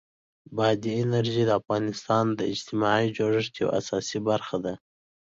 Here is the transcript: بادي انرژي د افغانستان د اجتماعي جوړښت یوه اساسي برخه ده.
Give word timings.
بادي 0.55 0.91
انرژي 1.03 1.43
د 1.47 1.51
افغانستان 1.61 2.25
د 2.33 2.41
اجتماعي 2.53 3.07
جوړښت 3.17 3.53
یوه 3.61 3.71
اساسي 3.79 4.19
برخه 4.29 4.57
ده. 4.65 4.73